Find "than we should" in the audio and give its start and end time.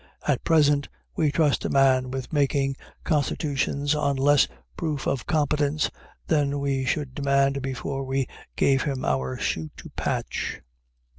6.25-7.13